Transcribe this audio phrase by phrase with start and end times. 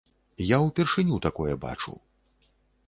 [0.45, 1.93] Я ўпершыню такое бачу.